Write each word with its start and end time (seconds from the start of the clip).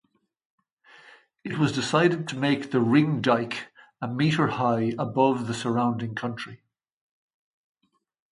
It 1.43 1.59
was 1.59 1.71
decided 1.71 2.27
to 2.29 2.35
make 2.35 2.71
the 2.71 2.81
ring-dike 2.81 3.71
a 4.01 4.07
meter 4.07 4.47
high 4.47 4.93
above 4.97 5.45
the 5.45 5.53
surrounding 5.53 6.15
country. 6.15 6.63